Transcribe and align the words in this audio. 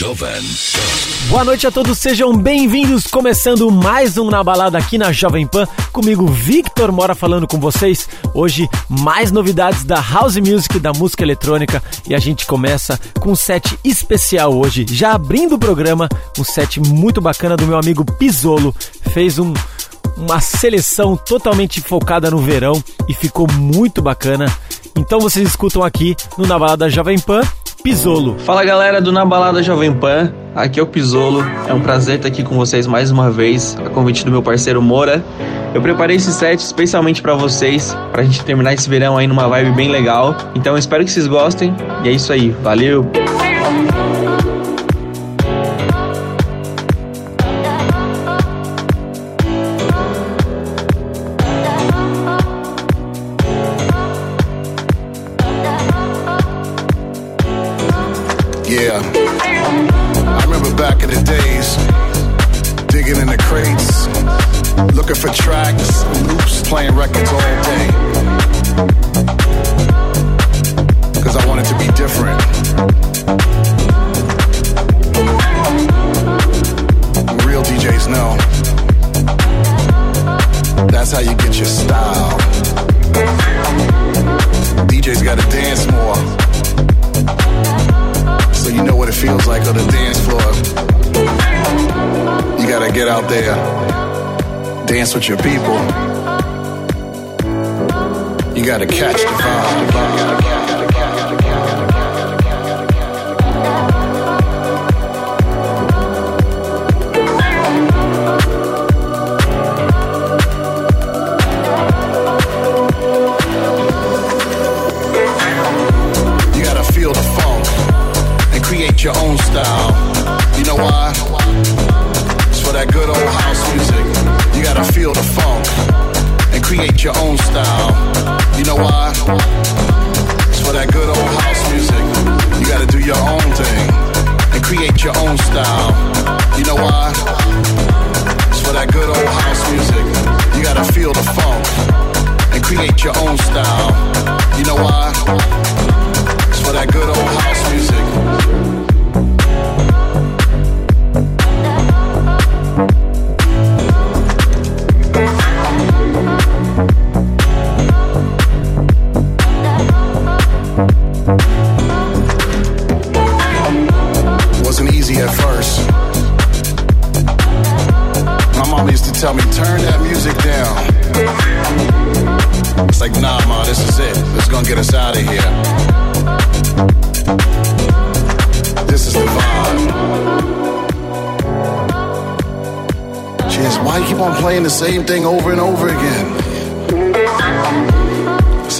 Jovem. 0.00 0.40
Boa 1.28 1.44
noite 1.44 1.66
a 1.66 1.70
todos, 1.70 1.98
sejam 1.98 2.34
bem-vindos. 2.34 3.06
Começando 3.06 3.70
mais 3.70 4.16
um 4.16 4.30
Na 4.30 4.42
Balada 4.42 4.78
aqui 4.78 4.96
na 4.96 5.12
Jovem 5.12 5.46
Pan. 5.46 5.68
Comigo, 5.92 6.26
Victor 6.26 6.90
Mora, 6.90 7.14
falando 7.14 7.46
com 7.46 7.60
vocês. 7.60 8.08
Hoje, 8.32 8.66
mais 8.88 9.30
novidades 9.30 9.84
da 9.84 10.00
House 10.00 10.38
Music, 10.38 10.78
da 10.78 10.94
música 10.94 11.22
eletrônica. 11.22 11.82
E 12.08 12.14
a 12.14 12.18
gente 12.18 12.46
começa 12.46 12.98
com 13.20 13.32
um 13.32 13.36
set 13.36 13.78
especial 13.84 14.56
hoje. 14.56 14.86
Já 14.88 15.12
abrindo 15.12 15.56
o 15.56 15.58
programa, 15.58 16.08
um 16.38 16.44
set 16.44 16.80
muito 16.80 17.20
bacana 17.20 17.54
do 17.54 17.66
meu 17.66 17.76
amigo 17.76 18.02
Pisolo. 18.02 18.74
Fez 19.12 19.38
um 19.38 19.52
uma 20.16 20.40
seleção 20.40 21.14
totalmente 21.14 21.78
focada 21.82 22.30
no 22.30 22.38
verão 22.38 22.82
e 23.06 23.12
ficou 23.12 23.46
muito 23.52 24.00
bacana. 24.00 24.46
Então 24.96 25.20
vocês 25.20 25.46
escutam 25.46 25.82
aqui 25.82 26.16
no 26.38 26.46
Na 26.46 26.58
Balada 26.58 26.88
Jovem 26.88 27.18
Pan 27.18 27.42
Pisolo. 27.82 28.38
Fala 28.40 28.62
galera 28.62 29.00
do 29.00 29.10
Na 29.10 29.24
Balada 29.24 29.62
Jovem 29.62 29.92
Pan, 29.92 30.32
aqui 30.54 30.78
é 30.78 30.82
o 30.82 30.86
Pisolo. 30.86 31.42
É 31.66 31.72
um 31.72 31.80
prazer 31.80 32.16
estar 32.16 32.28
aqui 32.28 32.42
com 32.42 32.54
vocês 32.54 32.86
mais 32.86 33.10
uma 33.10 33.30
vez, 33.30 33.76
a 33.84 33.88
convite 33.88 34.24
do 34.24 34.30
meu 34.30 34.42
parceiro 34.42 34.82
Moura. 34.82 35.24
Eu 35.74 35.80
preparei 35.80 36.16
esse 36.16 36.32
set 36.32 36.58
especialmente 36.58 37.22
para 37.22 37.34
vocês, 37.34 37.96
pra 38.12 38.22
gente 38.22 38.44
terminar 38.44 38.74
esse 38.74 38.88
verão 38.88 39.16
aí 39.16 39.26
numa 39.26 39.48
vibe 39.48 39.70
bem 39.72 39.88
legal. 39.88 40.36
Então 40.54 40.76
espero 40.76 41.04
que 41.04 41.10
vocês 41.10 41.26
gostem 41.26 41.74
e 42.04 42.08
é 42.08 42.12
isso 42.12 42.32
aí. 42.32 42.50
Valeu! 42.62 43.10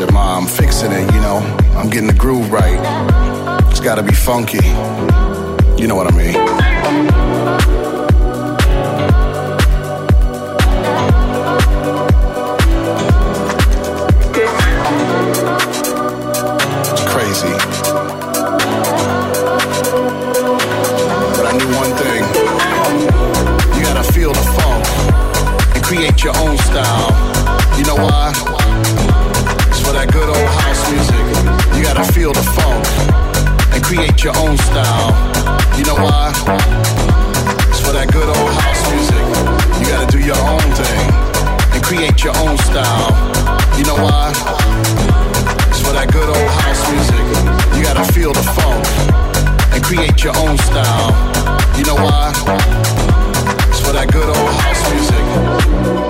Said, 0.01 0.15
Ma, 0.15 0.39
I'm 0.39 0.47
fixing 0.47 0.93
it, 0.93 1.13
you 1.13 1.21
know. 1.21 1.39
I'm 1.77 1.91
getting 1.91 2.07
the 2.07 2.15
groove 2.15 2.51
right. 2.51 2.81
It's 3.71 3.81
gotta 3.81 4.03
be 4.03 4.15
funky. 4.15 4.65
You 5.77 5.89
know 5.89 5.95
what 5.95 6.07
I 6.07 6.17
mean. 6.17 6.35
Crazy. 17.13 17.55
But 21.37 21.45
I 21.45 21.53
knew 21.59 21.71
one 21.77 21.93
thing. 22.01 22.23
You 23.77 23.83
gotta 23.85 24.13
feel 24.15 24.33
the 24.33 24.47
funk 24.57 25.75
and 25.77 25.85
create 25.85 26.25
your 26.25 26.35
own 26.39 26.57
style. 26.57 27.11
You 27.77 27.85
know 27.85 27.97
why? 27.97 28.50
Gotta 32.01 32.13
feel 32.15 32.33
the 32.33 32.43
funk 32.57 32.87
and 33.75 33.85
create 33.85 34.25
your 34.25 34.35
own 34.39 34.57
style. 34.57 35.13
You 35.77 35.85
know 35.85 35.97
why? 35.97 36.33
It's 37.69 37.81
for 37.85 37.93
that 37.93 38.09
good 38.11 38.25
old 38.25 38.53
house 38.57 38.83
music. 38.89 39.21
You 39.77 39.87
gotta 39.93 40.09
do 40.09 40.19
your 40.19 40.41
own 40.49 40.65
thing 40.81 41.13
and 41.77 41.83
create 41.85 42.25
your 42.25 42.35
own 42.41 42.57
style. 42.57 43.13
You 43.77 43.85
know 43.85 44.01
why? 44.01 44.33
It's 45.69 45.85
for 45.85 45.93
that 45.93 46.09
good 46.11 46.25
old 46.25 46.51
house 46.65 46.81
music. 46.89 47.21
You 47.77 47.85
gotta 47.85 48.11
feel 48.15 48.33
the 48.33 48.49
funk 48.57 48.81
and 49.75 49.85
create 49.85 50.25
your 50.25 50.35
own 50.39 50.57
style. 50.57 51.13
You 51.77 51.85
know 51.85 52.01
why? 52.01 52.33
It's 53.69 53.81
for 53.85 53.93
that 53.93 54.09
good 54.11 54.25
old 54.25 54.53
house 54.57 54.83
music. 54.89 56.10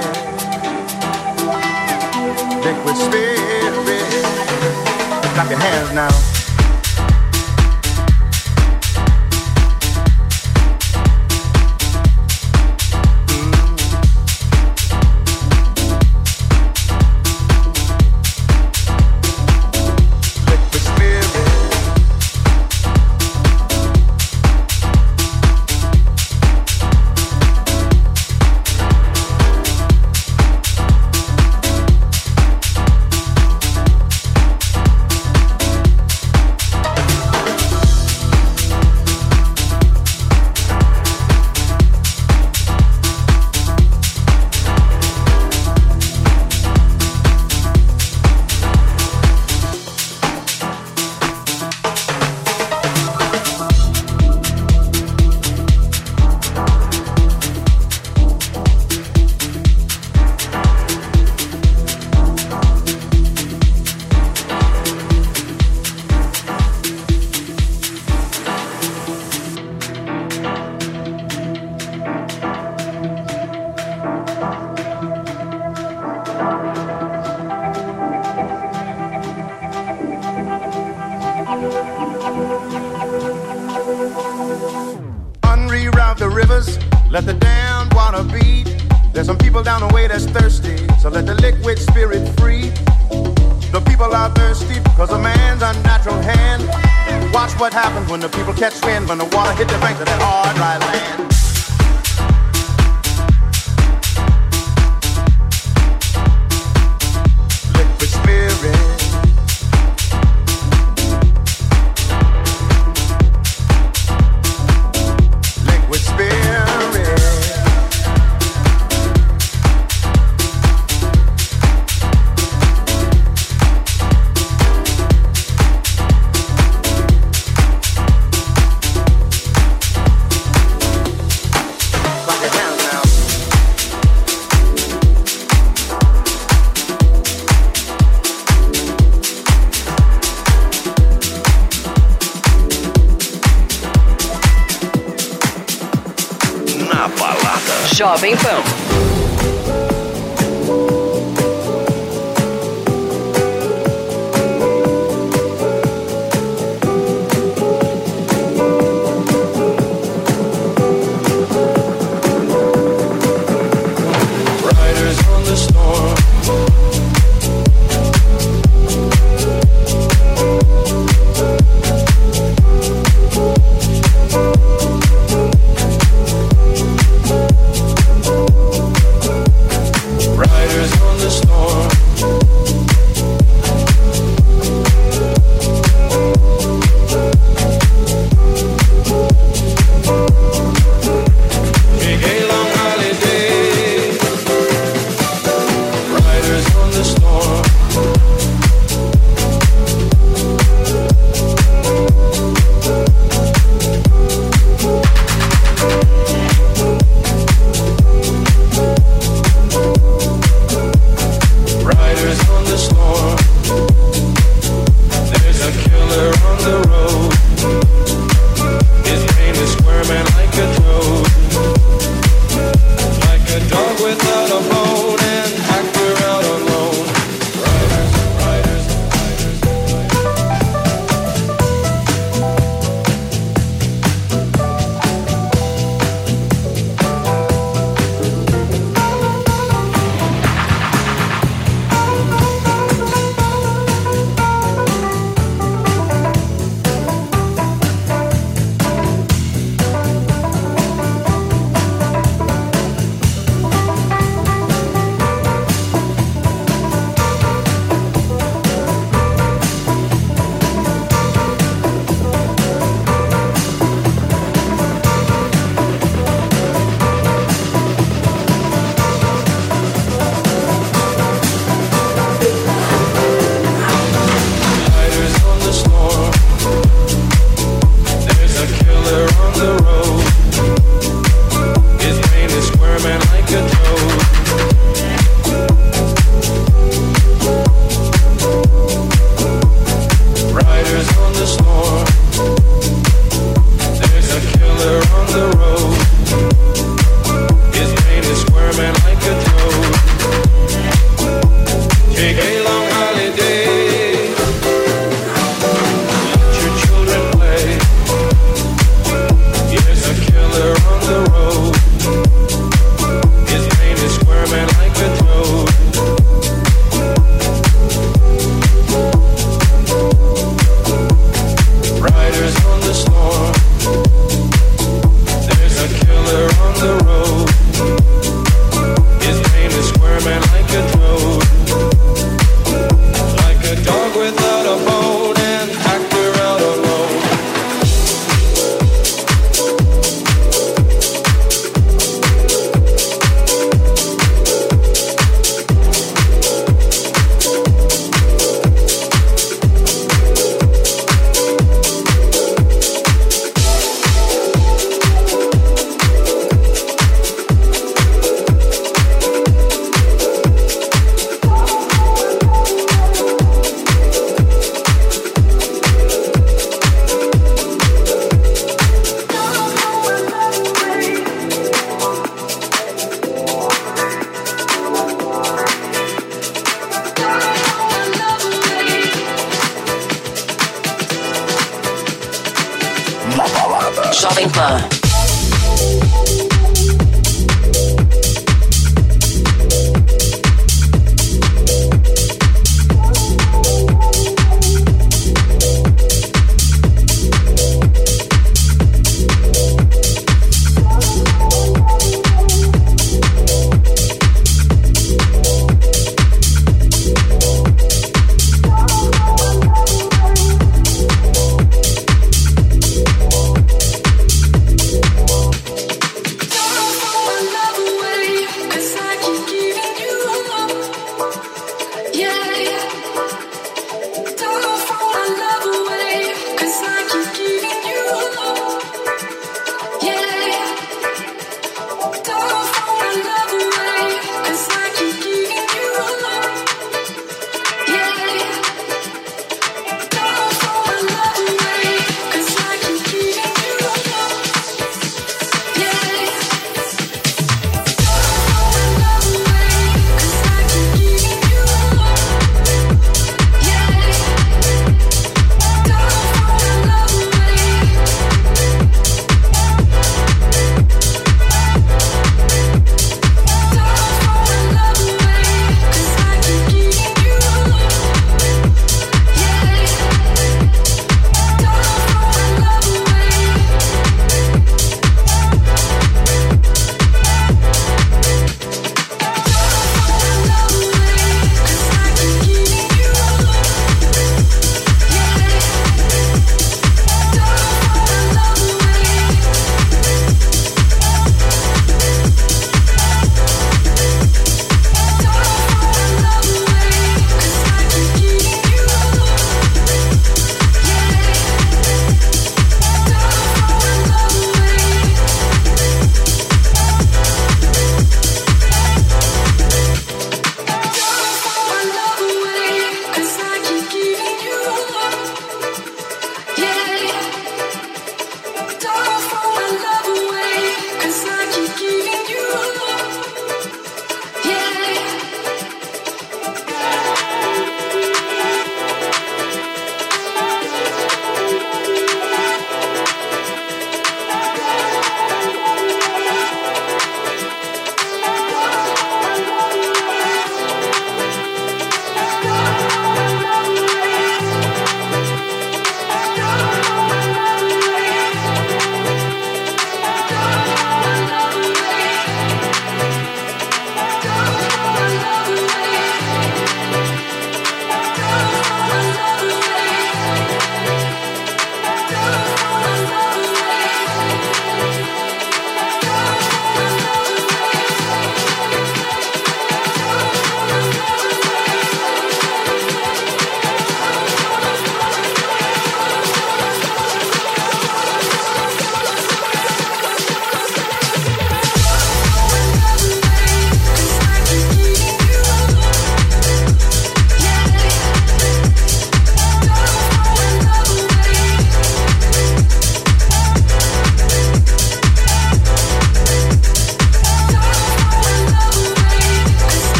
Liquid 2.63 2.95
spirit. 2.95 3.73
Clap 5.33 5.49
your 5.49 5.59
hands 5.59 5.93
now. 5.93 6.30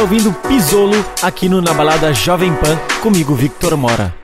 Está 0.00 0.02
ouvindo 0.02 0.32
Pisolo 0.32 1.04
aqui 1.22 1.48
no 1.48 1.60
Na 1.60 1.74
Balada 1.74 2.14
Jovem 2.14 2.54
Pan, 2.54 2.78
comigo, 3.02 3.34
Victor 3.34 3.76
Mora. 3.76 4.19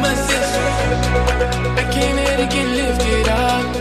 my 0.00 0.14
system. 0.14 0.64
I 1.76 1.84
came 1.92 2.16
here 2.16 2.36
to 2.36 2.46
get 2.46 2.66
lifted 2.78 3.28
up. 3.28 3.74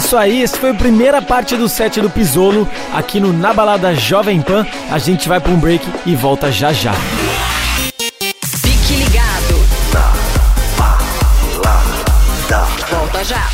Isso 0.06 0.18
aí, 0.18 0.44
esse 0.44 0.60
foi 0.60 0.70
a 0.70 0.74
primeira 0.76 1.20
parte 1.20 1.58
do 1.58 1.68
set 1.68 2.00
do 2.00 2.12
Pisolo 2.12 2.70
aqui 2.94 3.20
no 3.20 3.34
Na 3.34 3.52
Balada 3.52 3.96
Jovem 3.96 4.40
Pan. 4.40 4.64
A 4.92 5.00
gente 5.00 5.28
vai 5.28 5.40
para 5.40 5.52
um 5.52 5.58
break 5.58 5.84
e 6.06 6.16
volta 6.16 6.52
já 6.52 6.72
já. 6.72 6.94
Fique 8.44 8.94
ligado. 8.94 9.66
Volta 12.92 13.24
já. 13.24 13.50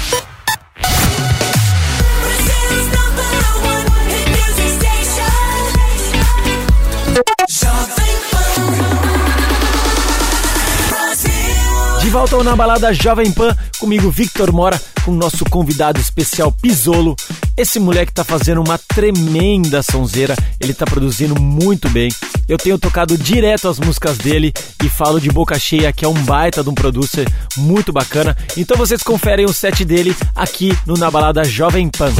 De 12.02 12.10
volta 12.10 12.36
ao 12.36 12.44
Na 12.44 12.58
Balada 12.58 12.94
Jovem 12.94 13.32
Pan, 13.32 13.56
comigo 13.80 14.12
Victor 14.12 14.52
Mora, 14.52 14.82
com 15.04 15.12
o 15.12 15.16
nosso 15.16 15.46
convidado 15.46 16.00
especial 16.00 16.52
Pisolo. 16.52 17.16
Esse 17.58 17.80
moleque 17.80 18.14
tá 18.14 18.24
fazendo 18.24 18.62
uma 18.62 18.78
tremenda 18.78 19.82
sonzeira, 19.84 20.36
ele 20.60 20.74
tá 20.74 20.86
produzindo 20.86 21.40
muito 21.40 21.90
bem. 21.90 22.10
Eu 22.48 22.58
tenho 22.58 22.78
tocado 22.78 23.18
direto 23.18 23.68
as 23.68 23.80
músicas 23.80 24.18
dele 24.18 24.54
e 24.84 24.90
falo 24.90 25.20
de 25.20 25.30
boca 25.30 25.58
cheia 25.60 25.94
que 25.94 26.06
é 26.06 26.08
um 26.08 26.24
baita 26.24 26.64
de 26.64 26.70
um 26.70 26.74
producer 26.74 27.28
muito 27.58 27.92
bacana. 27.92 28.36
Então 28.58 28.78
vocês 28.78 29.04
conferem 29.04 29.46
o 29.46 29.54
set 29.54 29.86
dele 29.86 30.16
aqui 30.36 30.78
no 30.86 30.96
Na 30.96 31.10
Balada 31.10 31.44
Jovem 31.44 31.90
Pan. 31.90 32.14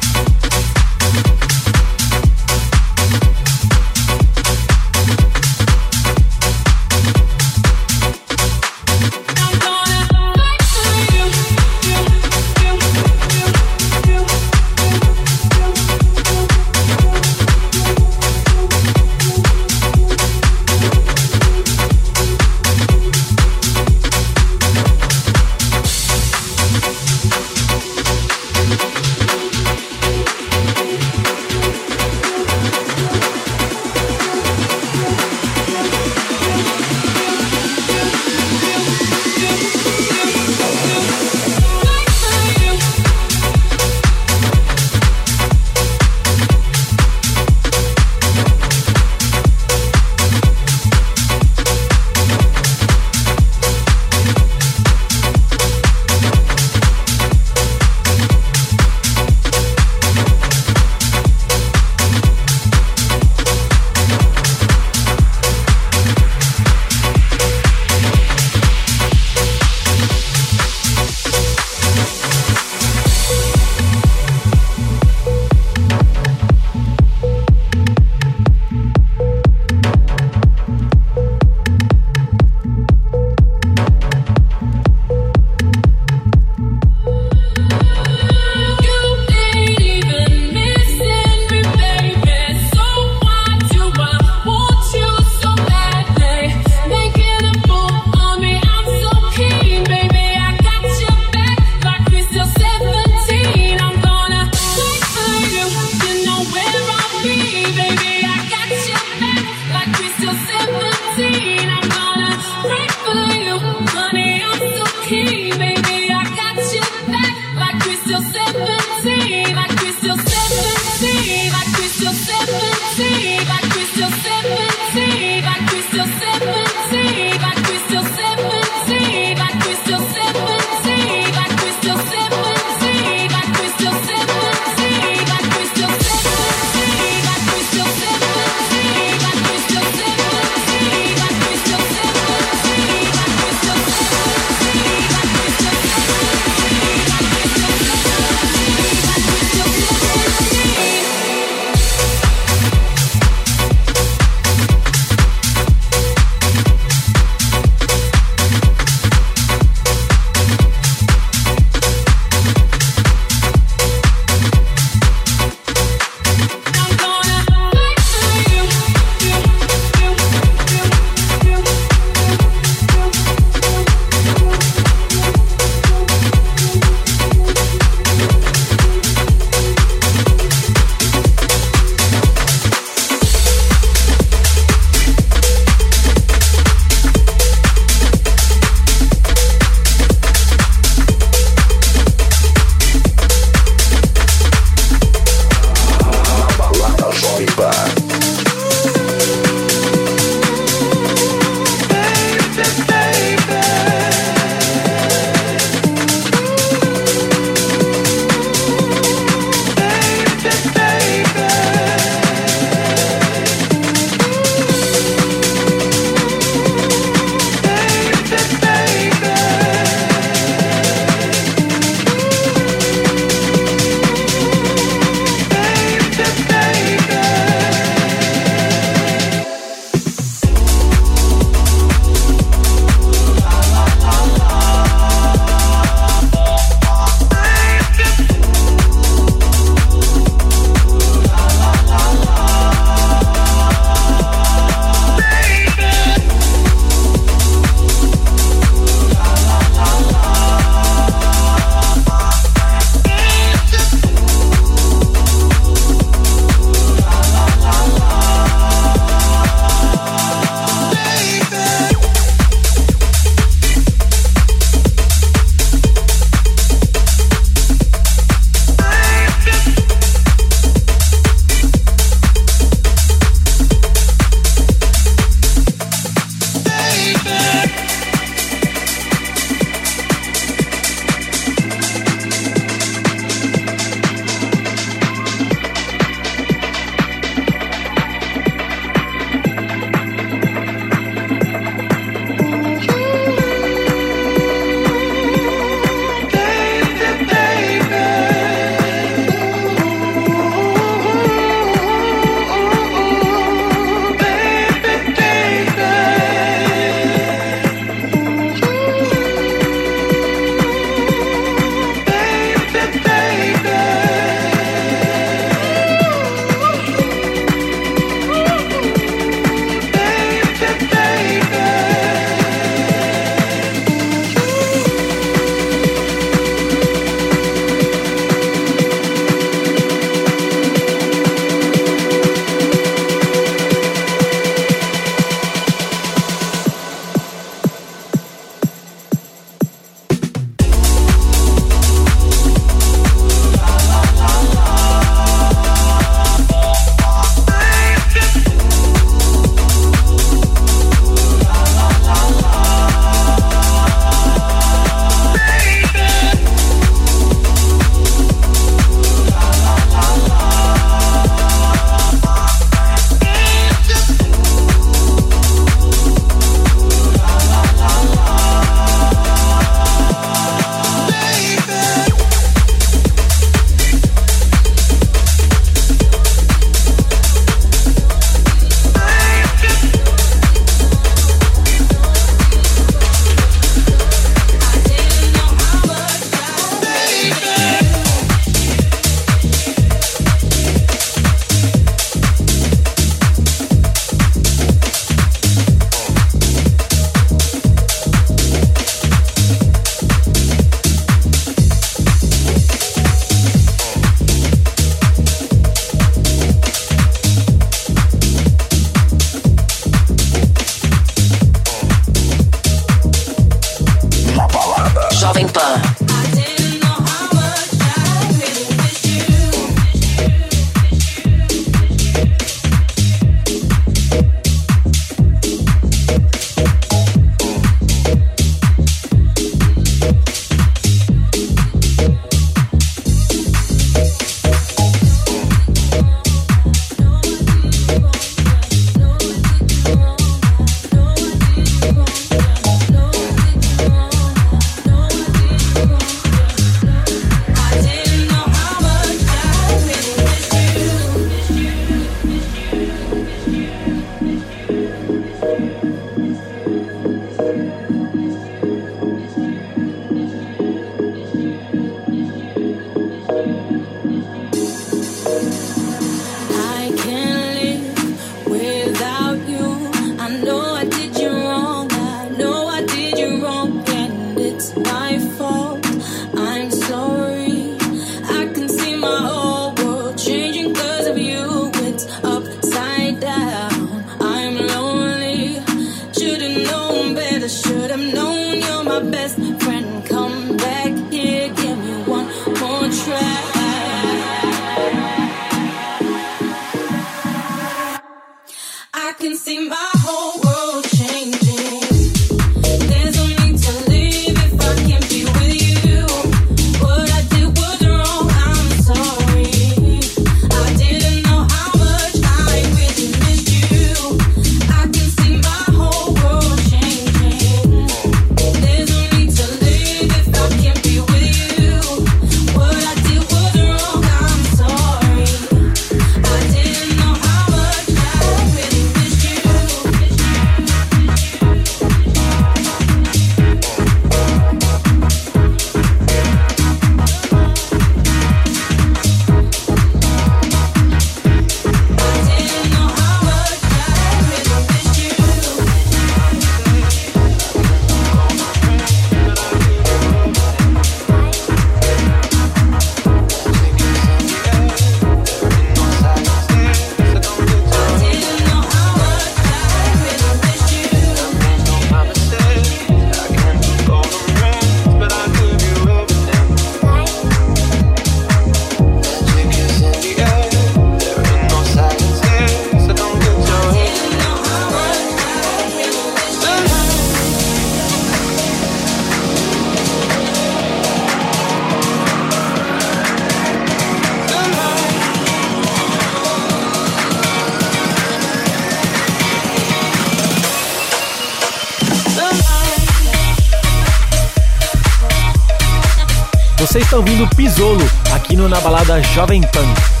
Ouvindo 597.01 597.27
Pisolo 597.35 597.83
aqui 598.13 598.35
no 598.35 598.47
Na 598.47 598.59
Balada 598.61 599.01
Jovem 599.01 599.41
Pan. 599.41 600.00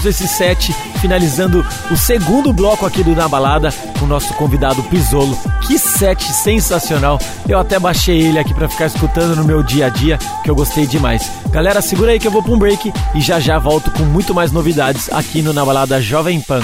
Maravilhoso 0.00 0.08
esse 0.08 0.26
set, 0.26 0.72
finalizando 1.00 1.64
o 1.90 1.96
segundo 1.96 2.52
bloco 2.52 2.86
aqui 2.86 3.02
do 3.02 3.14
Na 3.14 3.28
Balada 3.28 3.70
com 3.98 4.06
o 4.06 4.08
nosso 4.08 4.32
convidado 4.34 4.82
Pisolo. 4.84 5.38
Que 5.66 5.78
set 5.78 6.22
sensacional! 6.32 7.18
Eu 7.48 7.58
até 7.58 7.78
baixei 7.78 8.20
ele 8.22 8.38
aqui 8.38 8.54
para 8.54 8.68
ficar 8.68 8.86
escutando 8.86 9.36
no 9.36 9.44
meu 9.44 9.62
dia 9.62 9.86
a 9.86 9.88
dia, 9.88 10.18
que 10.42 10.50
eu 10.50 10.54
gostei 10.54 10.86
demais. 10.86 11.30
Galera, 11.50 11.82
segura 11.82 12.12
aí 12.12 12.18
que 12.18 12.26
eu 12.26 12.32
vou 12.32 12.42
para 12.42 12.52
um 12.52 12.58
break 12.58 12.92
e 13.14 13.20
já 13.20 13.38
já 13.38 13.58
volto 13.58 13.90
com 13.90 14.04
muito 14.04 14.34
mais 14.34 14.50
novidades 14.50 15.12
aqui 15.12 15.42
no 15.42 15.52
Na 15.52 15.64
Balada 15.64 16.00
Jovem 16.00 16.40
Pan. 16.40 16.62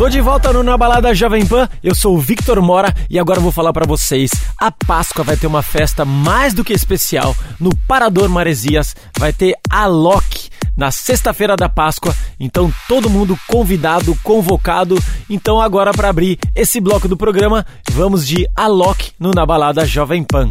Tô 0.00 0.08
de 0.08 0.18
volta 0.22 0.50
no 0.50 0.62
Na 0.62 0.78
Balada 0.78 1.14
Jovem 1.14 1.44
Pan, 1.44 1.68
eu 1.84 1.94
sou 1.94 2.16
o 2.16 2.18
Victor 2.18 2.58
Mora 2.62 2.90
e 3.10 3.18
agora 3.18 3.38
vou 3.38 3.52
falar 3.52 3.70
pra 3.70 3.86
vocês. 3.86 4.30
A 4.58 4.70
Páscoa 4.70 5.22
vai 5.22 5.36
ter 5.36 5.46
uma 5.46 5.60
festa 5.60 6.06
mais 6.06 6.54
do 6.54 6.64
que 6.64 6.72
especial. 6.72 7.36
No 7.60 7.68
Parador 7.86 8.26
Maresias 8.26 8.96
vai 9.18 9.30
ter 9.30 9.54
a 9.68 9.84
Loki 9.84 10.48
na 10.74 10.90
sexta-feira 10.90 11.54
da 11.54 11.68
Páscoa. 11.68 12.16
Então 12.40 12.72
todo 12.88 13.10
mundo 13.10 13.38
convidado, 13.46 14.18
convocado. 14.22 14.96
Então 15.28 15.60
agora 15.60 15.92
para 15.92 16.08
abrir 16.08 16.38
esse 16.56 16.80
bloco 16.80 17.06
do 17.06 17.14
programa, 17.14 17.66
vamos 17.90 18.26
de 18.26 18.48
Alok 18.56 19.12
no 19.20 19.32
Na 19.32 19.44
Balada 19.44 19.84
Jovem 19.84 20.24
Pan. 20.24 20.50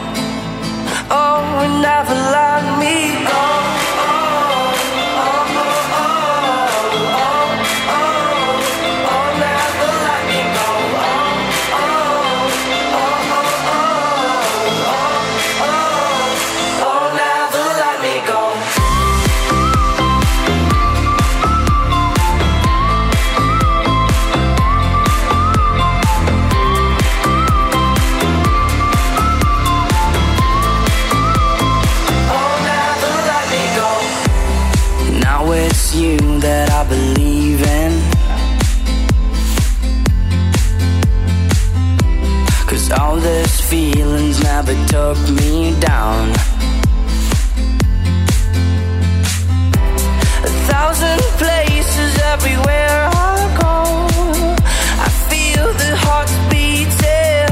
Oh, 1.13 1.43
and 1.63 1.81
never 1.81 2.13
let 2.13 2.79
me 2.79 3.25
go. 3.27 3.80
Never 44.73 44.87
took 44.87 45.29
me 45.35 45.77
down. 45.79 46.29
A 50.43 50.51
thousand 50.69 51.21
places 51.37 52.19
everywhere 52.21 53.09
I 53.13 53.57
go. 53.59 54.07
I 54.99 55.09
feel 55.29 55.73
the 55.73 55.95
hearts 55.95 56.35
beating, 56.49 57.51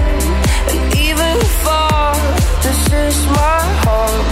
and 0.69 0.95
even 0.95 1.39
far, 1.63 2.15
this 2.63 2.93
is 2.93 3.25
my 3.27 3.59
home. 3.85 4.28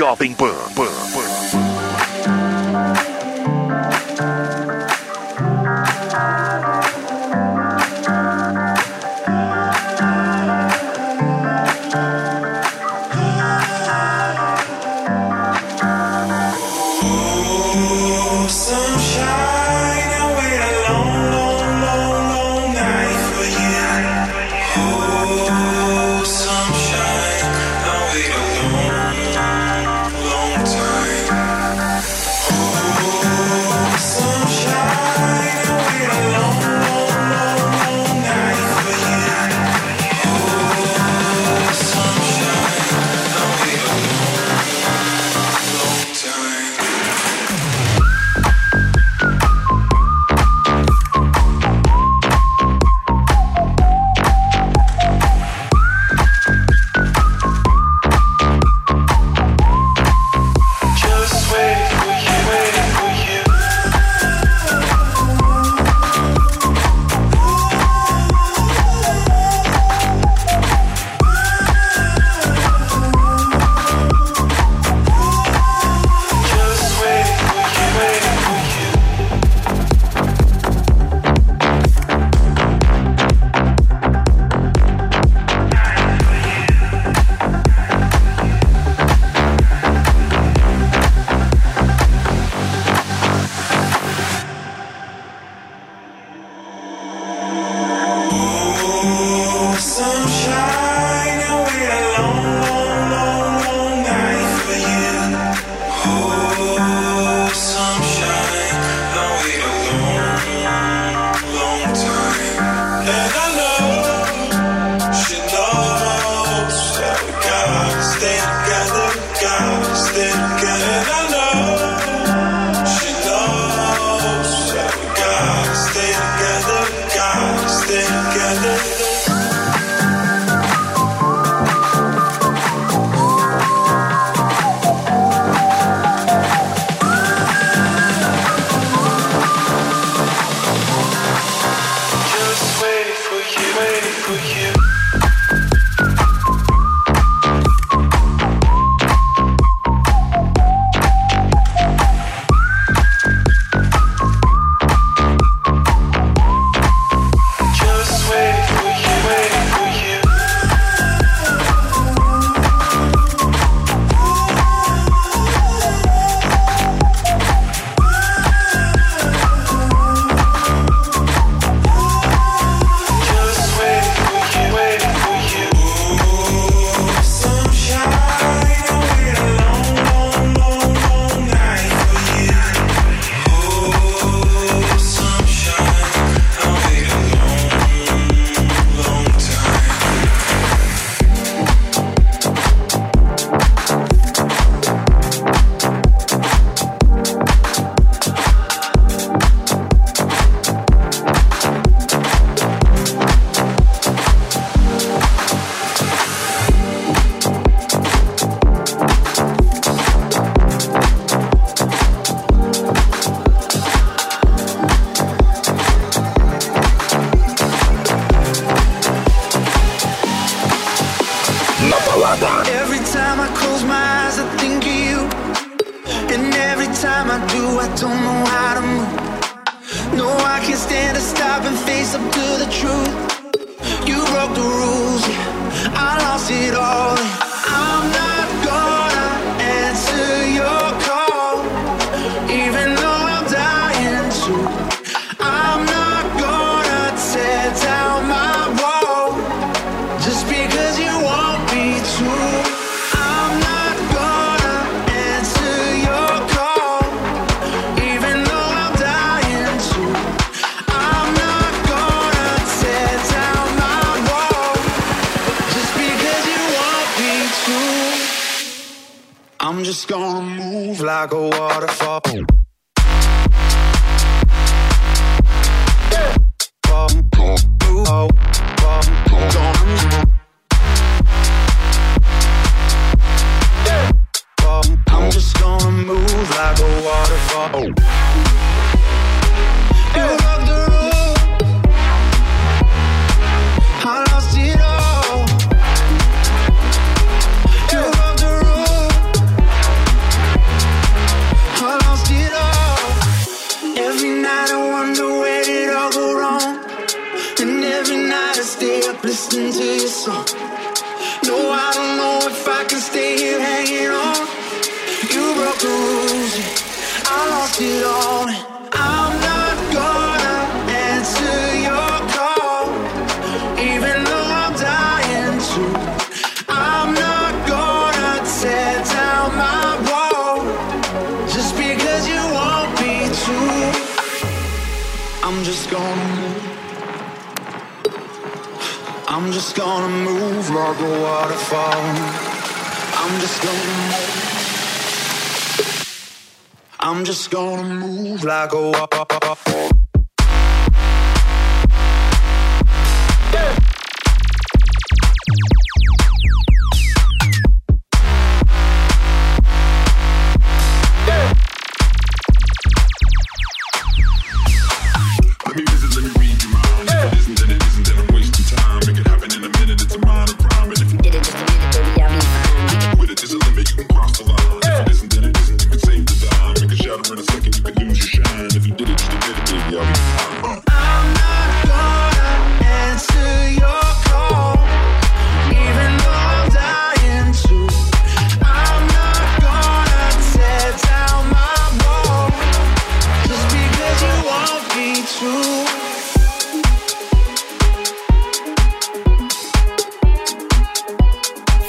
Jovem 0.00 0.34
Pan. 0.34 0.48
Pan. 0.74 0.89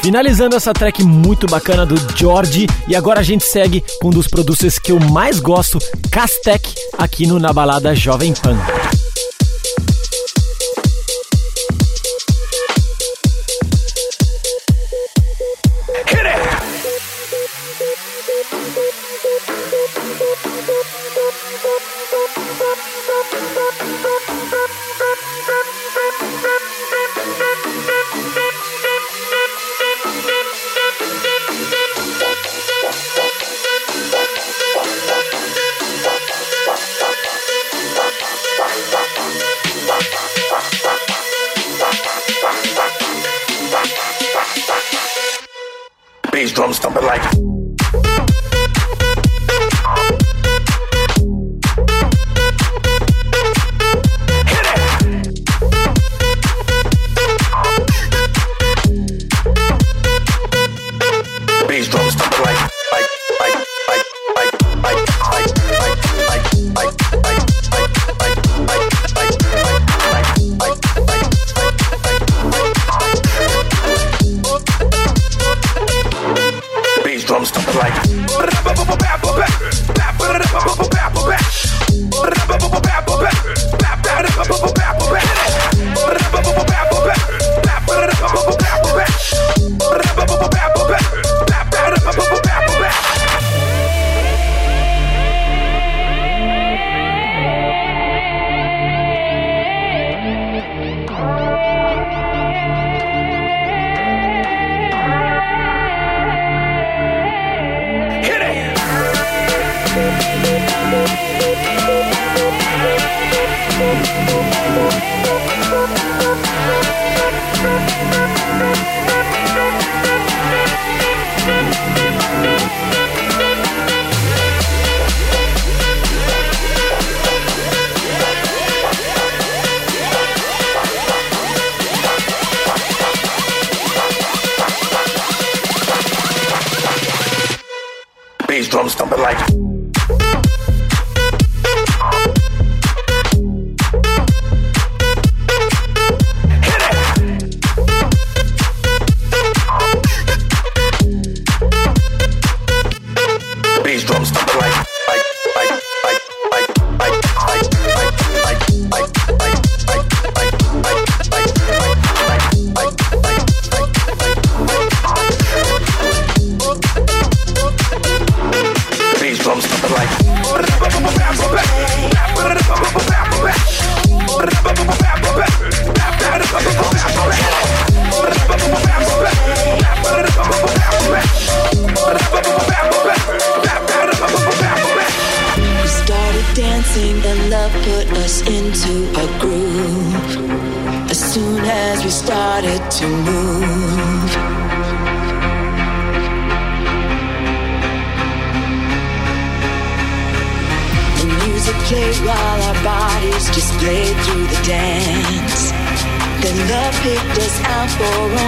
Finalizando 0.01 0.55
essa 0.55 0.73
track 0.73 1.03
muito 1.03 1.45
bacana 1.45 1.85
do 1.85 1.95
Jorge 2.17 2.65
e 2.87 2.95
agora 2.95 3.19
a 3.19 3.23
gente 3.23 3.43
segue 3.43 3.83
com 4.01 4.07
um 4.07 4.11
dos 4.11 4.27
produtores 4.27 4.79
que 4.79 4.91
eu 4.91 4.99
mais 4.99 5.39
gosto, 5.39 5.77
Castec, 6.09 6.73
aqui 6.97 7.27
no 7.27 7.39
Na 7.39 7.53
Balada 7.53 7.95
Jovem 7.95 8.33
Pan. 8.33 8.57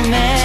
moment 0.03 0.42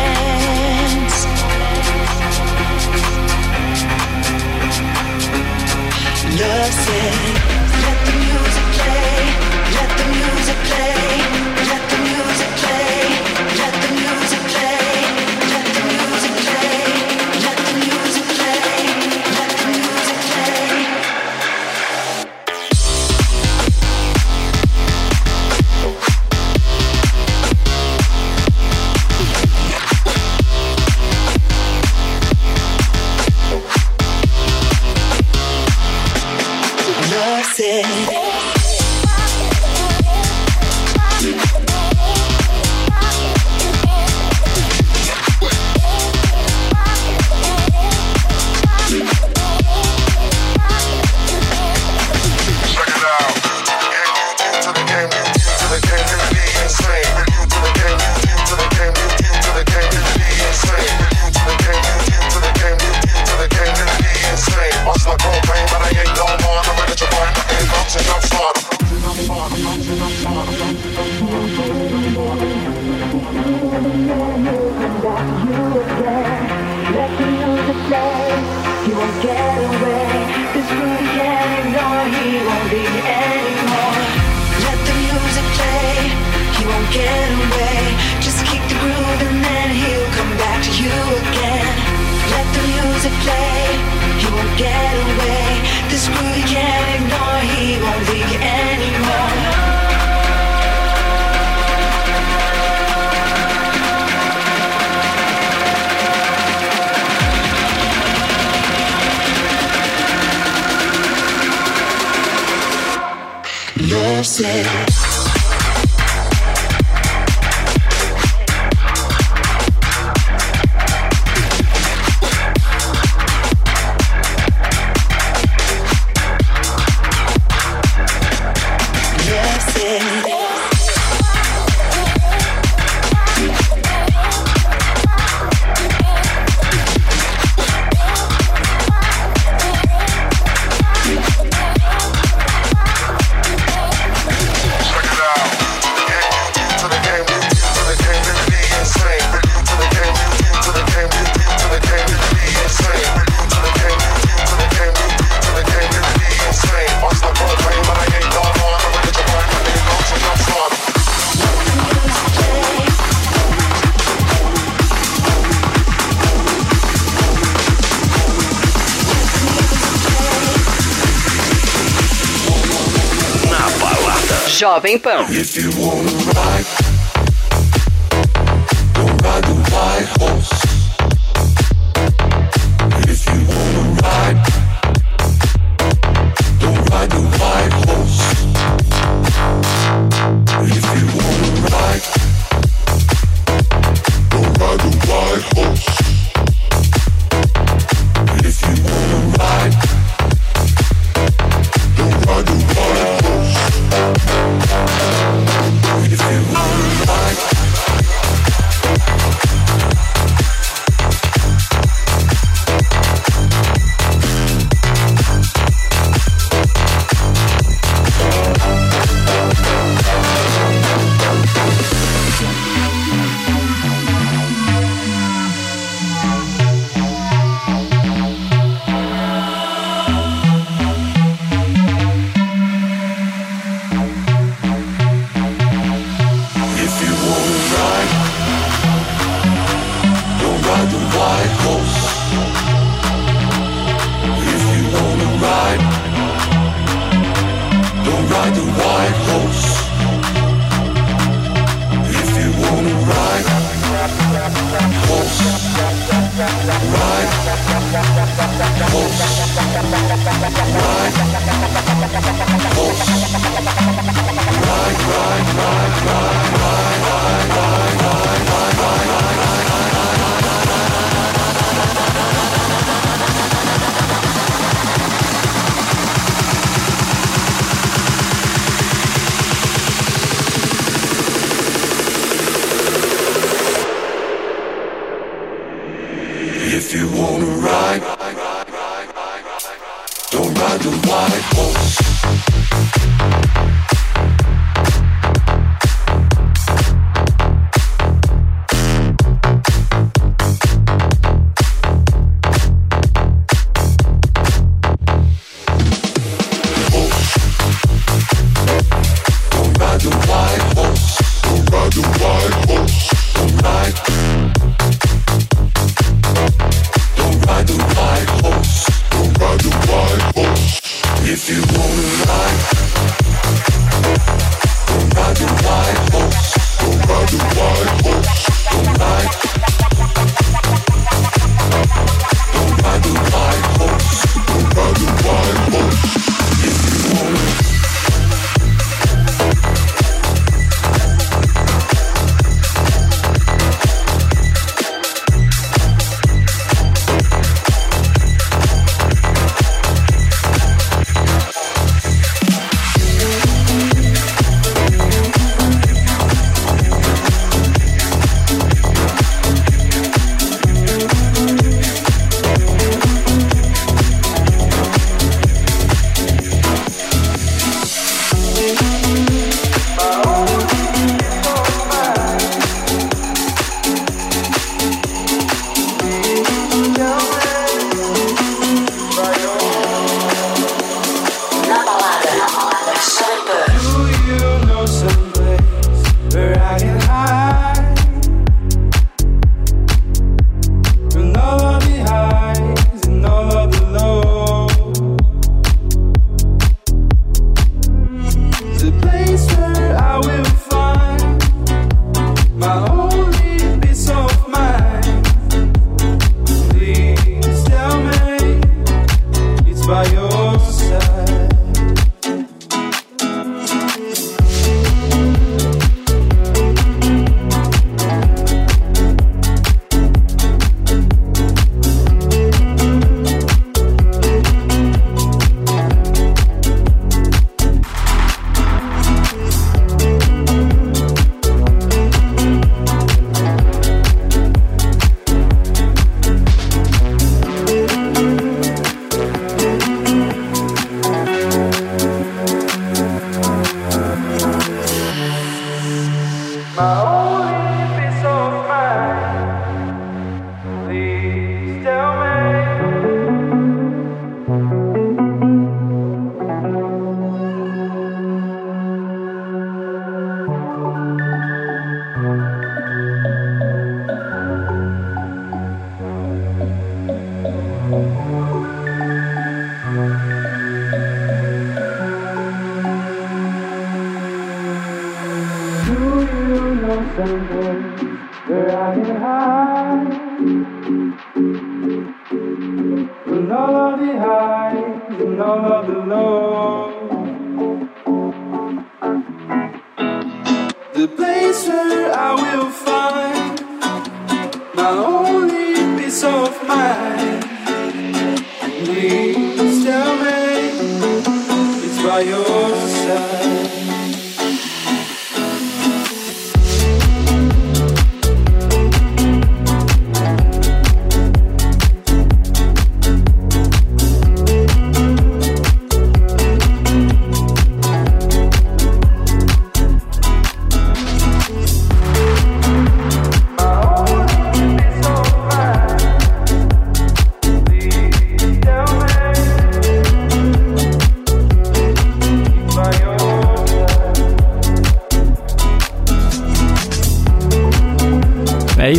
Jovem 174.78 175.00
Pan. 175.00 175.26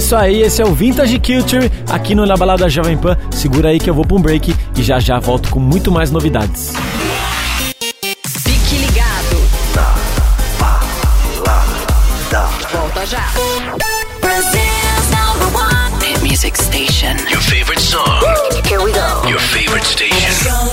isso 0.09 0.15
aí, 0.15 0.41
esse 0.41 0.59
é 0.59 0.65
o 0.65 0.73
Vintage 0.73 1.19
Culture 1.19 1.71
aqui 1.87 2.15
no 2.15 2.25
Na 2.25 2.35
Balada 2.35 2.67
Jovem 2.67 2.97
Pan. 2.97 3.15
Segura 3.29 3.69
aí 3.69 3.77
que 3.77 3.87
eu 3.87 3.93
vou 3.93 4.03
para 4.03 4.17
um 4.17 4.19
break 4.19 4.55
e 4.75 4.81
já 4.81 4.99
já 4.99 5.19
volto 5.19 5.51
com 5.51 5.59
muito 5.59 5.91
mais 5.91 6.09
novidades. 6.09 6.73
Fique 8.43 8.77
ligado. 8.77 9.37
Na 9.75 9.93
Balada. 11.45 12.49
Volta 12.71 13.05
já. 13.05 13.23
Number 15.11 15.55
one. 15.55 15.99
The 15.99 16.27
music 16.27 16.57
station. 16.57 17.15
Your 17.29 17.41
favorite 17.41 17.79
song. 17.79 18.23
Here 18.67 18.81
we 18.81 18.91
go. 18.91 19.29
Your 19.29 19.39
favorite 19.39 19.85
station. 19.85 20.69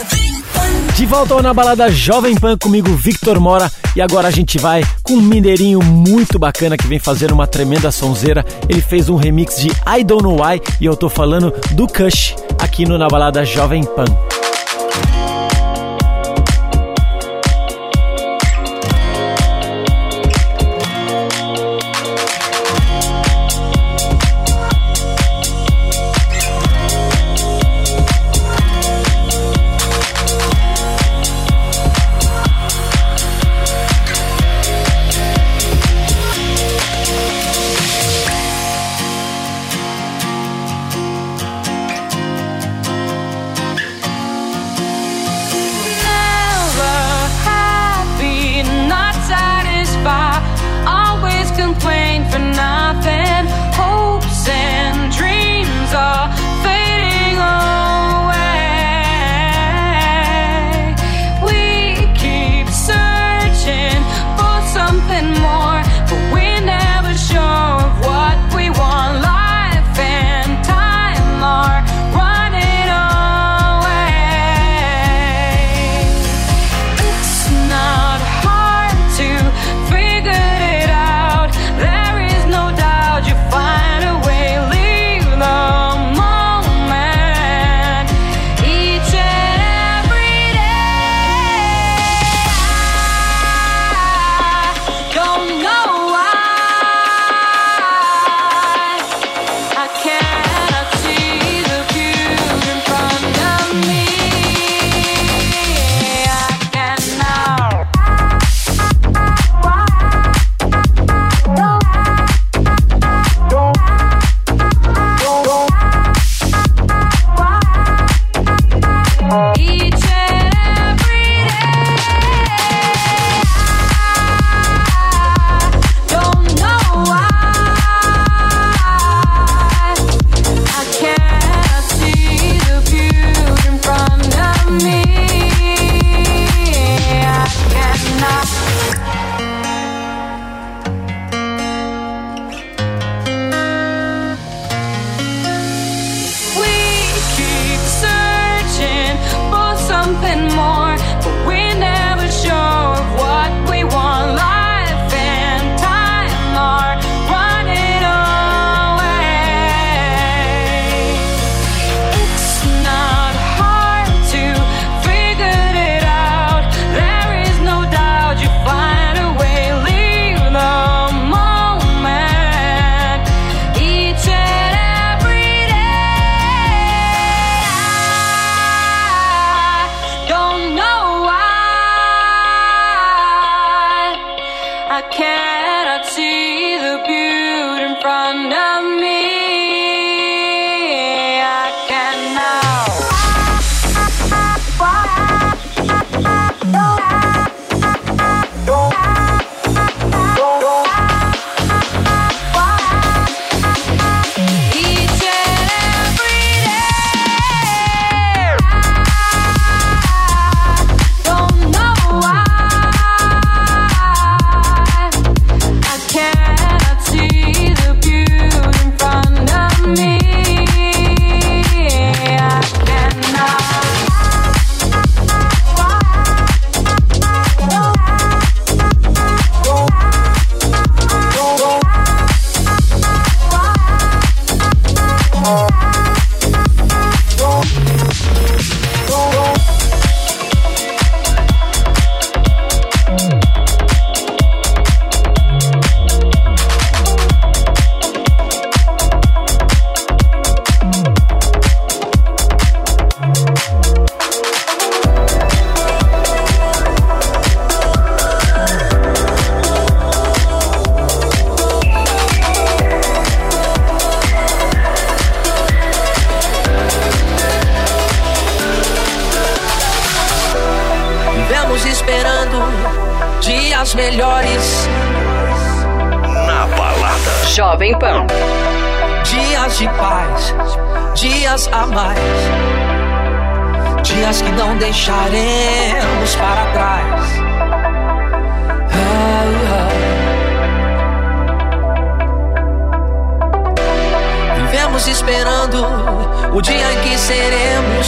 De 0.96 1.04
volta 1.04 1.34
ao 1.34 1.42
Na 1.42 1.52
Balada 1.52 1.90
Jovem 1.90 2.36
Pan 2.36 2.56
comigo, 2.56 2.88
Victor 2.96 3.38
Mora 3.38 3.70
e 3.96 4.02
agora 4.02 4.28
a 4.28 4.30
gente 4.30 4.58
vai 4.58 4.82
com 5.02 5.14
um 5.14 5.22
mineirinho 5.22 5.82
muito 5.82 6.38
bacana 6.38 6.76
que 6.76 6.86
vem 6.86 6.98
fazendo 6.98 7.32
uma 7.32 7.46
tremenda 7.46 7.90
sonzeira. 7.90 8.44
Ele 8.68 8.82
fez 8.82 9.08
um 9.08 9.16
remix 9.16 9.56
de 9.58 9.68
I 9.68 10.04
Don't 10.04 10.22
Know 10.22 10.36
Why 10.36 10.60
e 10.78 10.84
eu 10.84 10.94
tô 10.94 11.08
falando 11.08 11.50
do 11.72 11.86
Kush 11.86 12.36
aqui 12.58 12.84
no 12.84 12.98
Na 12.98 13.08
Balada 13.08 13.42
Jovem 13.42 13.84
Pan. 13.84 14.04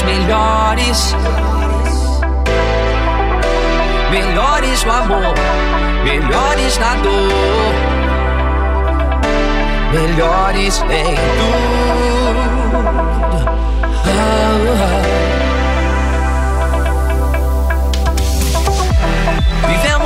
melhores. 0.02 1.14
Melhores 4.10 4.84
no 4.84 4.92
amor, 4.92 5.34
melhores 6.04 6.78
na 6.78 6.94
dor, 6.94 7.72
melhores 9.92 10.82
em 10.90 11.14
tudo. 11.14 12.78
Ah, 14.04 14.50
ah. 14.64 15.02
ah. 15.14 15.18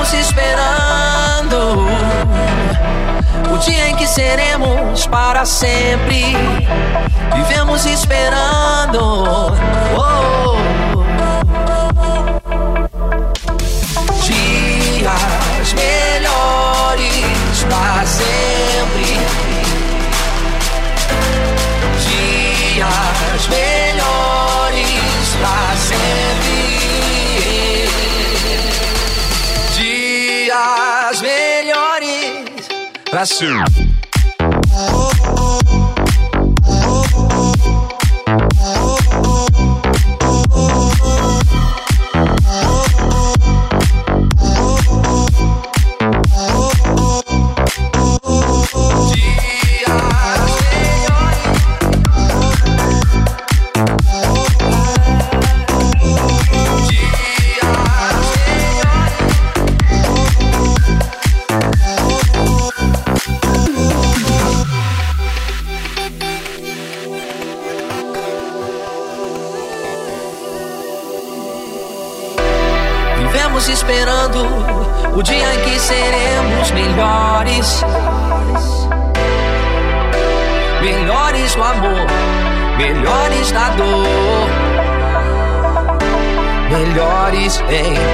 Vivemos 0.03 0.27
esperando 0.27 1.87
o 3.55 3.59
dia 3.59 3.89
em 3.89 3.95
que 3.95 4.05
seremos 4.05 5.07
para 5.07 5.45
sempre. 5.47 6.37
Vivemos 7.37 7.87
esperando. 7.87 9.53
oh, 9.97 10.57
dias 14.25 15.73
melhores 15.73 17.65
para 17.71 18.05
sempre. 18.05 18.62
Para 33.25 34.12
melhores 87.69 88.12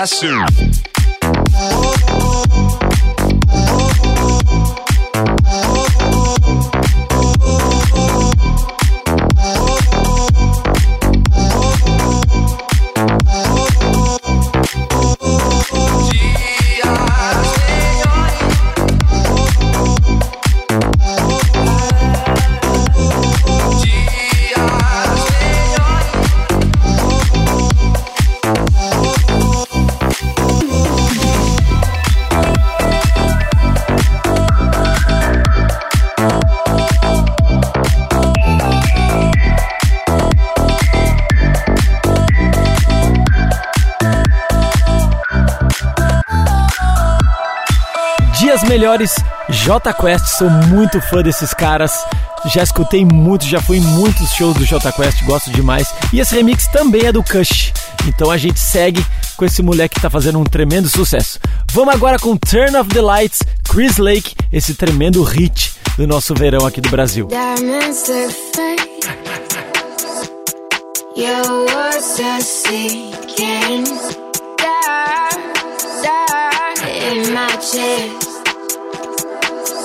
para 0.00 0.46
melhores, 48.80 49.14
J 49.50 49.92
Quest, 49.92 50.24
sou 50.38 50.48
muito 50.48 51.02
fã 51.02 51.22
desses 51.22 51.52
caras. 51.52 51.92
Já 52.46 52.62
escutei 52.62 53.04
muito, 53.04 53.44
já 53.44 53.60
fui 53.60 53.76
em 53.76 53.80
muitos 53.80 54.30
shows 54.32 54.56
do 54.56 54.64
J 54.64 54.90
Quest, 54.90 55.22
gosto 55.24 55.50
demais. 55.50 55.92
E 56.14 56.18
esse 56.18 56.34
remix 56.34 56.66
também 56.68 57.04
é 57.04 57.12
do 57.12 57.22
Kush. 57.22 57.74
Então 58.08 58.30
a 58.30 58.38
gente 58.38 58.58
segue 58.58 59.04
com 59.36 59.44
esse 59.44 59.62
moleque 59.62 59.96
que 59.96 60.00
tá 60.00 60.08
fazendo 60.08 60.38
um 60.38 60.44
tremendo 60.44 60.88
sucesso. 60.88 61.38
Vamos 61.72 61.94
agora 61.94 62.18
com 62.18 62.34
Turn 62.38 62.74
of 62.74 62.88
the 62.88 63.02
Lights, 63.02 63.40
Chris 63.68 63.98
Lake, 63.98 64.34
esse 64.50 64.72
tremendo 64.72 65.22
hit 65.24 65.74
do 65.98 66.06
nosso 66.06 66.34
verão 66.34 66.66
aqui 66.66 66.80
do 66.80 66.88
Brasil. 66.88 67.28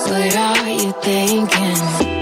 What 0.08 0.36
are 0.36 0.70
you 0.70 0.92
thinking? 1.02 2.15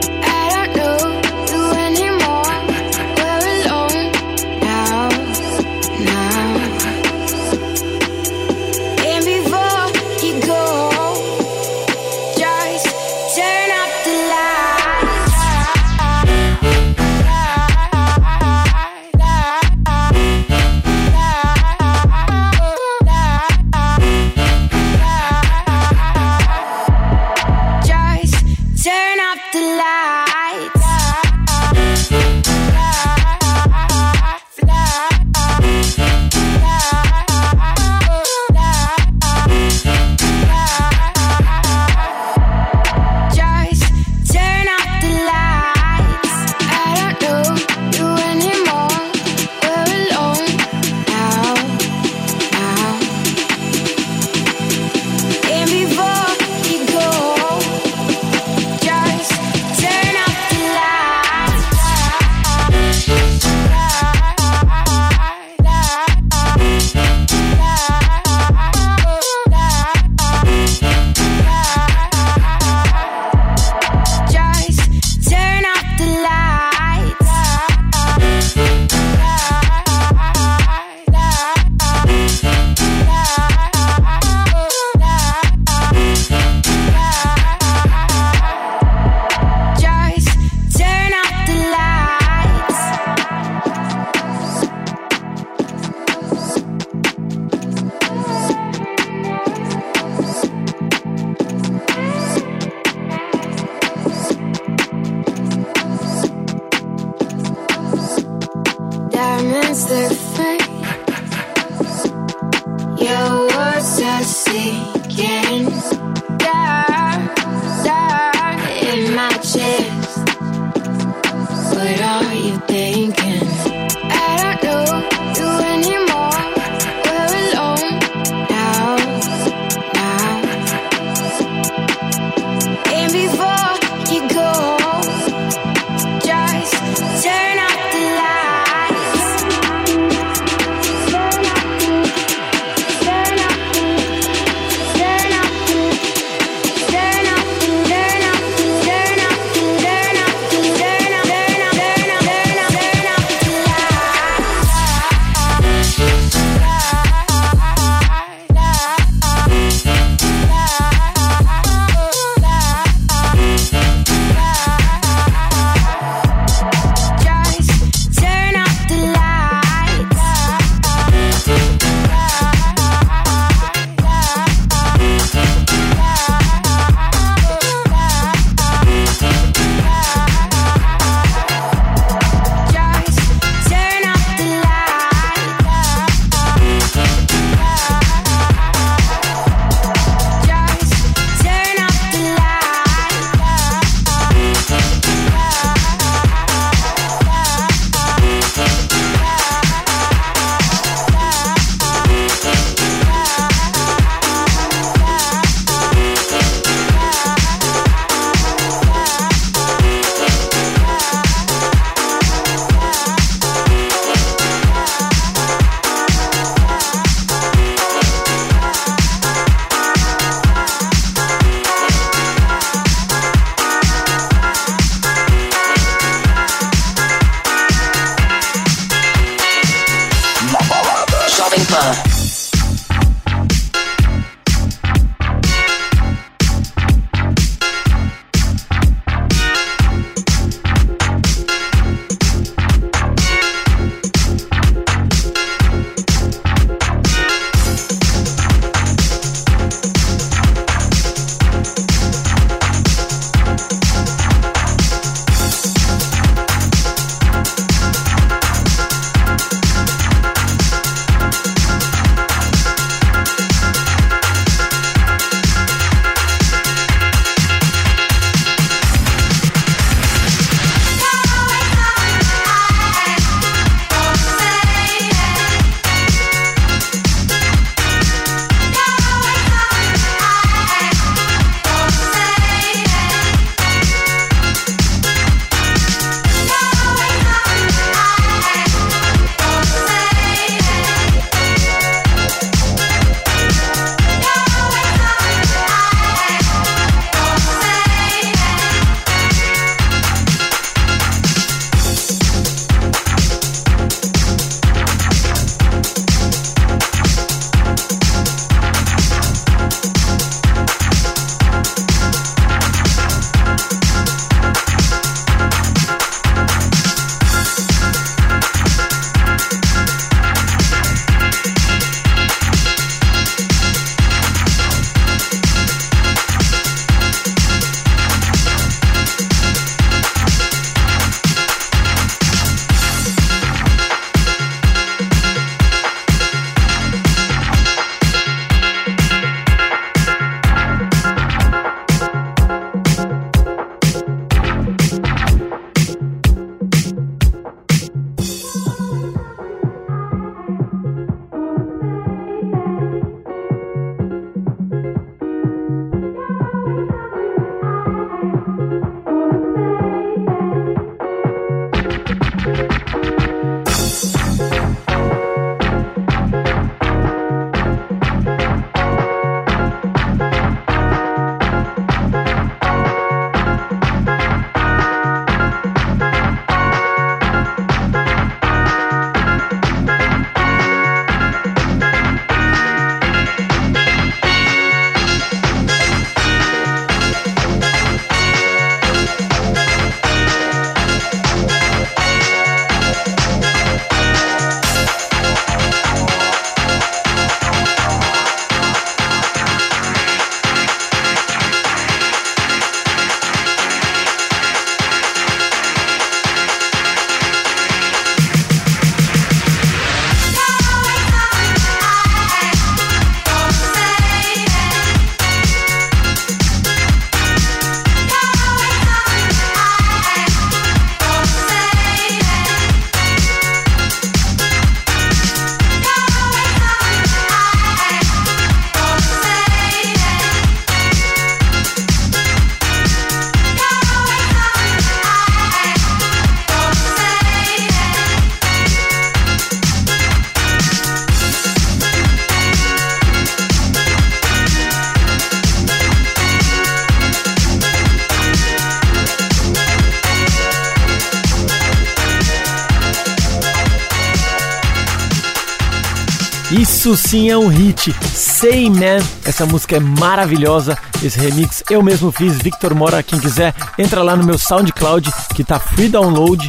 Isso 456.85 456.99
sim 456.99 457.31
é 457.31 457.39
um 457.39 457.49
hit. 457.49 457.97
Say 458.15 458.69
Man, 458.69 459.03
essa 459.25 459.47
música 459.47 459.77
é 459.77 459.81
maravilhosa. 459.81 460.77
Esse 461.03 461.19
remix 461.19 461.65
eu 461.71 461.83
mesmo 461.83 462.13
fiz, 462.13 462.37
Victor 462.37 462.75
Mora. 462.75 463.03
Quem 463.03 463.19
quiser, 463.19 463.55
entra 463.79 464.03
lá 464.03 464.15
no 464.15 464.23
meu 464.23 464.37
SoundCloud 464.37 465.11
que 465.35 465.43
tá 465.43 465.59
free 465.59 465.89
download. 465.89 466.47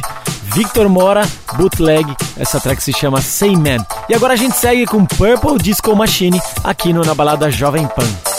Victor 0.54 0.90
Mora, 0.90 1.26
bootleg. 1.54 2.14
Essa 2.36 2.60
track 2.60 2.82
se 2.82 2.92
chama 2.92 3.22
Say 3.22 3.56
Man. 3.56 3.82
E 4.10 4.14
agora 4.14 4.34
a 4.34 4.36
gente 4.36 4.58
segue 4.58 4.84
com 4.84 5.06
Purple 5.06 5.56
Disco 5.58 5.96
Machine 5.96 6.38
aqui 6.62 6.92
no 6.92 7.02
Na 7.02 7.14
Balada 7.14 7.50
Jovem 7.50 7.86
Pan. 7.86 8.35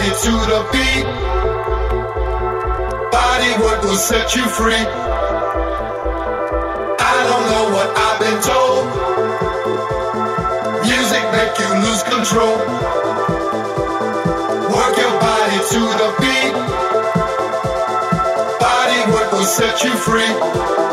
body 0.00 0.12
to 0.24 0.32
the 0.50 0.60
beat. 0.72 1.04
Bodywork 3.12 3.82
will 3.84 3.96
set 3.96 4.34
you 4.34 4.44
free. 4.46 4.84
I 7.00 7.16
don't 7.28 7.44
know 7.52 7.64
what 7.74 7.88
I've 8.04 8.18
been 8.24 8.40
told. 8.50 8.84
Music 10.82 11.24
make 11.36 11.54
you 11.60 11.68
lose 11.84 12.02
control. 12.02 12.56
Work 14.74 14.94
your 14.96 15.14
body 15.20 15.58
to 15.72 15.80
the 16.00 16.08
beat. 16.20 16.54
Bodywork 18.64 19.28
will 19.32 19.44
set 19.44 19.84
you 19.84 19.92
free. 20.06 20.89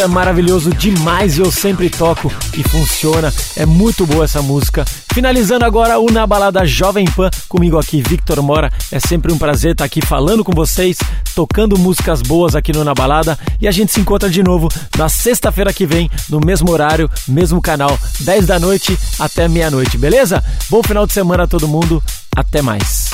Isso 0.00 0.06
é 0.06 0.14
maravilhoso 0.14 0.70
demais 0.70 1.36
e 1.36 1.42
eu 1.42 1.52
sempre 1.52 1.90
toco 1.90 2.32
e 2.56 2.62
funciona. 2.62 3.30
É 3.54 3.66
muito 3.66 4.06
boa 4.06 4.24
essa 4.24 4.40
música. 4.40 4.82
Finalizando 5.12 5.62
agora 5.62 5.98
o 5.98 6.10
Na 6.10 6.26
Balada 6.26 6.64
Jovem 6.64 7.04
Pan, 7.04 7.28
comigo 7.46 7.78
aqui 7.78 8.00
Victor 8.00 8.40
Mora. 8.40 8.72
É 8.90 8.98
sempre 8.98 9.30
um 9.30 9.36
prazer 9.36 9.72
estar 9.72 9.84
aqui 9.84 10.00
falando 10.00 10.42
com 10.42 10.52
vocês, 10.52 10.96
tocando 11.34 11.78
músicas 11.78 12.22
boas 12.22 12.56
aqui 12.56 12.72
no 12.72 12.82
Na 12.82 12.94
Balada 12.94 13.38
e 13.60 13.68
a 13.68 13.70
gente 13.70 13.92
se 13.92 14.00
encontra 14.00 14.30
de 14.30 14.42
novo 14.42 14.70
na 14.96 15.10
sexta-feira 15.10 15.70
que 15.70 15.84
vem, 15.84 16.10
no 16.30 16.40
mesmo 16.40 16.72
horário, 16.72 17.10
mesmo 17.28 17.60
canal, 17.60 17.98
10 18.20 18.46
da 18.46 18.58
noite 18.58 18.98
até 19.18 19.48
meia-noite, 19.48 19.98
beleza? 19.98 20.42
Bom 20.70 20.82
final 20.82 21.06
de 21.06 21.12
semana 21.12 21.42
a 21.42 21.46
todo 21.46 21.68
mundo. 21.68 22.02
Até 22.34 22.62
mais. 22.62 23.10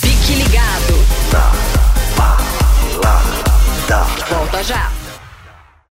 Fique 0.00 0.32
ligado. 0.32 0.94
Volta 4.30 4.64
já. 4.64 4.99